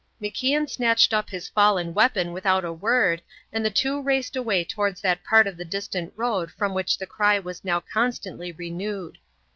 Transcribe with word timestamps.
MacIan 0.19 0.67
snatched 0.67 1.13
up 1.13 1.29
his 1.29 1.47
fallen 1.47 1.93
weapon 1.93 2.33
without 2.33 2.65
a 2.65 2.73
word, 2.73 3.21
and 3.53 3.63
the 3.63 3.69
two 3.69 4.01
raced 4.01 4.35
away 4.35 4.63
towards 4.63 4.99
that 5.01 5.23
part 5.23 5.45
of 5.45 5.57
the 5.57 5.63
distant 5.63 6.11
road 6.15 6.49
from 6.49 6.73
which 6.73 6.97
the 6.97 7.05
cry 7.05 7.37
was 7.37 7.63
now 7.63 7.79
constantly 7.79 8.51
renewed. 8.51 9.19